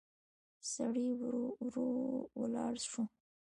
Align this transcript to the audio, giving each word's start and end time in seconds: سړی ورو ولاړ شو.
سړی 0.71 1.07
ورو 1.19 1.91
ولاړ 2.39 2.73
شو. 2.89 3.03